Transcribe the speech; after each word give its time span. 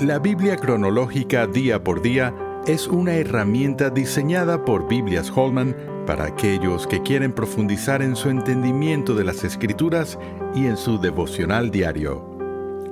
La 0.00 0.18
Biblia 0.18 0.56
cronológica 0.56 1.46
día 1.46 1.84
por 1.84 2.02
día 2.02 2.34
es 2.66 2.88
una 2.88 3.14
herramienta 3.14 3.90
diseñada 3.90 4.64
por 4.64 4.88
Biblias 4.88 5.30
Holman 5.32 5.76
para 6.04 6.24
aquellos 6.24 6.88
que 6.88 7.00
quieren 7.00 7.32
profundizar 7.32 8.02
en 8.02 8.16
su 8.16 8.28
entendimiento 8.28 9.14
de 9.14 9.22
las 9.22 9.44
escrituras 9.44 10.18
y 10.52 10.66
en 10.66 10.76
su 10.76 10.98
devocional 10.98 11.70
diario. 11.70 12.36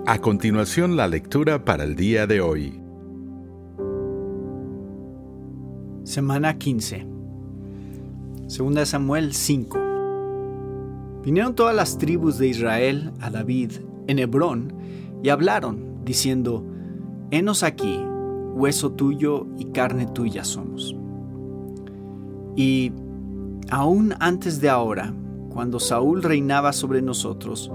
A 0.07 0.21
continuación 0.21 0.97
la 0.97 1.09
lectura 1.09 1.65
para 1.65 1.83
el 1.83 1.97
día 1.97 2.29
de 2.29 2.41
hoy. 2.41 2.81
Semana 6.05 6.57
15. 6.57 7.05
Segunda 8.47 8.87
Samuel 8.87 9.35
5. 9.35 9.79
Vinieron 11.25 11.57
todas 11.57 11.75
las 11.75 11.99
tribus 11.99 12.39
de 12.39 12.47
Israel 12.47 13.13
a 13.21 13.29
David 13.29 13.73
en 14.07 14.21
Hebrón 14.21 14.73
y 15.21 15.31
hablaron, 15.31 16.05
diciendo, 16.05 16.65
Henos 17.33 17.63
aquí, 17.63 17.99
hueso 18.53 18.93
tuyo 18.93 19.47
y 19.57 19.65
carne 19.73 20.05
tuya 20.05 20.45
somos. 20.45 20.95
Y 22.57 22.93
aún 23.71 24.15
antes 24.21 24.61
de 24.61 24.69
ahora, 24.69 25.15
cuando 25.49 25.81
Saúl 25.81 26.23
reinaba 26.23 26.75
sobre 26.75 27.01
nosotros, 27.01 27.73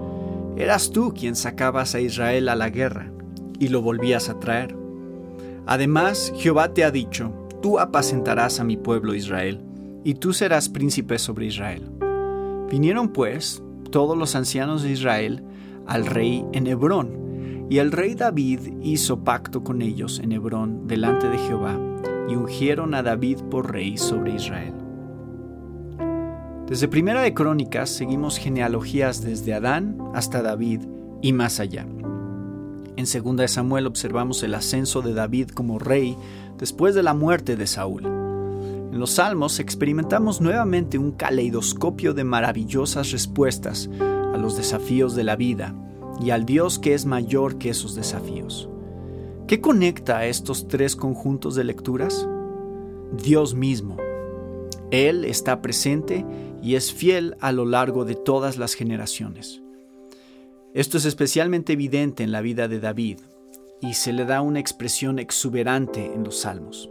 eras 0.57 0.91
tú 0.91 1.11
quien 1.11 1.35
sacabas 1.35 1.95
a 1.95 2.01
Israel 2.01 2.49
a 2.49 2.55
la 2.55 2.69
guerra 2.69 3.11
y 3.57 3.69
lo 3.69 3.81
volvías 3.81 4.29
a 4.29 4.39
traer. 4.39 4.77
Además, 5.65 6.31
Jehová 6.35 6.75
te 6.75 6.83
ha 6.83 6.91
dicho, 6.91 7.33
tú 7.59 7.79
apacentarás 7.79 8.59
a 8.59 8.63
mi 8.63 8.77
pueblo 8.77 9.15
Israel, 9.15 9.63
y 10.03 10.13
tú 10.13 10.33
serás 10.33 10.69
príncipe 10.69 11.17
sobre 11.17 11.47
Israel. 11.47 11.81
Vinieron 12.69 13.09
pues 13.09 13.63
todos 13.89 14.15
los 14.15 14.35
ancianos 14.35 14.83
de 14.83 14.91
Israel 14.91 15.43
al 15.87 16.05
rey 16.05 16.45
en 16.53 16.67
Hebrón, 16.67 17.26
y 17.69 17.79
el 17.79 17.91
rey 17.91 18.15
David 18.15 18.59
hizo 18.81 19.23
pacto 19.23 19.63
con 19.63 19.81
ellos 19.81 20.19
en 20.19 20.31
Hebrón 20.31 20.87
delante 20.87 21.29
de 21.29 21.37
Jehová, 21.37 21.77
y 22.29 22.35
ungieron 22.35 22.93
a 22.93 23.03
David 23.03 23.39
por 23.49 23.71
rey 23.71 23.97
sobre 23.97 24.35
Israel. 24.35 24.73
Desde 26.67 26.87
Primera 26.87 27.21
de 27.21 27.33
Crónicas 27.33 27.89
seguimos 27.89 28.37
genealogías 28.37 29.21
desde 29.21 29.53
Adán 29.53 29.97
hasta 30.13 30.41
David 30.41 30.81
y 31.21 31.31
más 31.31 31.59
allá. 31.59 31.85
En 32.97 33.05
Segunda 33.05 33.43
de 33.43 33.47
Samuel 33.47 33.87
observamos 33.87 34.43
el 34.43 34.53
ascenso 34.53 35.01
de 35.01 35.13
David 35.13 35.49
como 35.49 35.79
rey 35.79 36.17
después 36.57 36.95
de 36.95 37.03
la 37.03 37.13
muerte 37.13 37.55
de 37.55 37.67
Saúl. 37.67 38.05
En 38.05 38.99
los 38.99 39.11
Salmos 39.11 39.59
experimentamos 39.59 40.41
nuevamente 40.41 40.97
un 40.97 41.11
caleidoscopio 41.11 42.13
de 42.13 42.23
maravillosas 42.23 43.11
respuestas 43.11 43.89
a 43.99 44.37
los 44.37 44.57
desafíos 44.57 45.15
de 45.15 45.23
la 45.23 45.35
vida 45.35 45.73
y 46.21 46.31
al 46.31 46.45
Dios 46.45 46.79
que 46.79 46.93
es 46.93 47.05
mayor 47.05 47.57
que 47.57 47.69
esos 47.69 47.95
desafíos. 47.95 48.69
¿Qué 49.47 49.61
conecta 49.61 50.17
a 50.17 50.25
estos 50.25 50.67
tres 50.67 50.95
conjuntos 50.95 51.55
de 51.55 51.63
lecturas? 51.63 52.27
Dios 53.23 53.55
mismo. 53.55 53.97
Él 54.91 55.25
está 55.25 55.61
presente 55.61 56.25
y 56.61 56.75
es 56.75 56.91
fiel 56.91 57.37
a 57.39 57.51
lo 57.51 57.65
largo 57.65 58.03
de 58.03 58.15
todas 58.15 58.57
las 58.57 58.73
generaciones. 58.73 59.61
Esto 60.73 60.97
es 60.97 61.05
especialmente 61.05 61.73
evidente 61.73 62.23
en 62.23 62.31
la 62.31 62.41
vida 62.41 62.67
de 62.67 62.79
David 62.79 63.19
y 63.81 63.93
se 63.93 64.11
le 64.11 64.25
da 64.25 64.41
una 64.41 64.59
expresión 64.59 65.19
exuberante 65.19 66.13
en 66.13 66.23
los 66.23 66.39
salmos. 66.39 66.89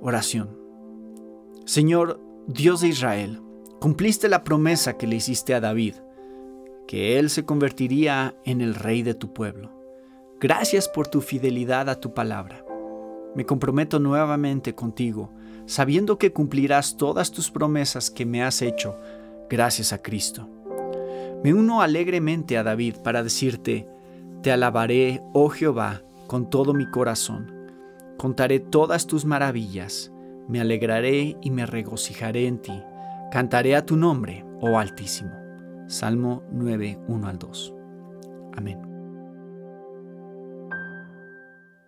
Oración. 0.00 0.58
Señor, 1.66 2.20
Dios 2.46 2.80
de 2.82 2.88
Israel, 2.88 3.40
cumpliste 3.80 4.28
la 4.28 4.44
promesa 4.44 4.96
que 4.96 5.06
le 5.06 5.16
hiciste 5.16 5.54
a 5.54 5.60
David 5.60 5.94
que 6.86 7.18
Él 7.18 7.30
se 7.30 7.44
convertiría 7.44 8.34
en 8.44 8.60
el 8.60 8.74
rey 8.74 9.02
de 9.02 9.14
tu 9.14 9.32
pueblo. 9.32 9.70
Gracias 10.40 10.88
por 10.88 11.08
tu 11.08 11.20
fidelidad 11.20 11.88
a 11.88 12.00
tu 12.00 12.12
palabra. 12.12 12.64
Me 13.34 13.46
comprometo 13.46 13.98
nuevamente 13.98 14.74
contigo, 14.74 15.30
sabiendo 15.66 16.18
que 16.18 16.32
cumplirás 16.32 16.96
todas 16.96 17.30
tus 17.30 17.50
promesas 17.50 18.10
que 18.10 18.26
me 18.26 18.42
has 18.42 18.62
hecho, 18.62 18.96
gracias 19.48 19.92
a 19.92 20.02
Cristo. 20.02 20.48
Me 21.42 21.54
uno 21.54 21.82
alegremente 21.82 22.56
a 22.58 22.62
David 22.62 22.96
para 23.02 23.22
decirte, 23.22 23.88
Te 24.42 24.52
alabaré, 24.52 25.22
oh 25.32 25.48
Jehová, 25.48 26.02
con 26.26 26.48
todo 26.48 26.74
mi 26.74 26.90
corazón. 26.90 27.52
Contaré 28.16 28.60
todas 28.60 29.06
tus 29.06 29.24
maravillas, 29.24 30.12
me 30.48 30.60
alegraré 30.60 31.36
y 31.40 31.50
me 31.50 31.66
regocijaré 31.66 32.46
en 32.46 32.58
ti. 32.58 32.82
Cantaré 33.30 33.76
a 33.76 33.84
tu 33.84 33.96
nombre, 33.96 34.44
oh 34.60 34.78
Altísimo. 34.78 35.43
Salmo 35.86 36.42
9, 36.52 36.98
1 37.08 37.28
al 37.28 37.38
2. 37.38 37.74
Amén. 38.56 38.80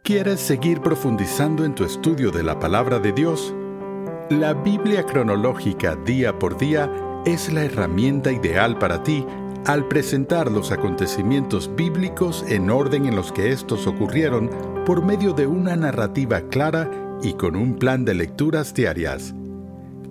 ¿Quieres 0.03 0.41
seguir 0.41 0.81
profundizando 0.81 1.65
en 1.65 1.75
tu 1.75 1.84
estudio 1.84 2.31
de 2.31 2.43
la 2.43 2.59
palabra 2.61 2.99
de 2.99 3.12
Dios? 3.12 3.55
La 4.31 4.55
Biblia 4.55 5.05
cronológica 5.05 5.97
día 5.97 6.39
por 6.39 6.57
día 6.59 6.91
es 7.25 7.53
la 7.53 7.65
herramienta 7.65 8.31
ideal 8.31 8.79
para 8.79 9.03
ti 9.03 9.27
al 9.67 9.89
presentar 9.89 10.51
los 10.51 10.71
acontecimientos 10.71 11.75
bíblicos 11.75 12.45
en 12.49 12.71
orden 12.71 13.07
en 13.07 13.17
los 13.17 13.33
que 13.33 13.51
estos 13.51 13.87
ocurrieron 13.87 14.51
por 14.84 15.05
medio 15.05 15.33
de 15.33 15.47
una 15.49 15.75
narrativa 15.75 16.41
clara 16.43 16.89
y 17.23 17.33
con 17.33 17.57
un 17.57 17.77
plan 17.77 18.05
de 18.05 18.15
lecturas 18.15 18.75
diarias. 18.75 19.34